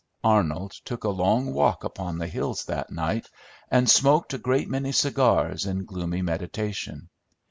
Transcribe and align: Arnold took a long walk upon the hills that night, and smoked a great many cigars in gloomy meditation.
Arnold 0.23 0.71
took 0.83 1.03
a 1.03 1.09
long 1.09 1.53
walk 1.53 1.83
upon 1.83 2.17
the 2.17 2.25
hills 2.27 2.65
that 2.65 2.89
night, 2.89 3.29
and 3.69 3.87
smoked 3.87 4.33
a 4.33 4.39
great 4.39 4.67
many 4.67 4.91
cigars 4.91 5.67
in 5.67 5.85
gloomy 5.85 6.23
meditation. 6.23 7.07